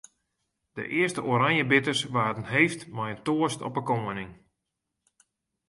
De 0.73 0.87
earste 0.87 1.23
oranjebitters 1.23 2.03
waarden 2.03 2.45
heefd 2.45 2.87
mei 2.87 3.15
in 3.15 3.23
toast 3.27 3.59
op 3.67 3.73
'e 3.77 3.83
koaning. 3.89 4.31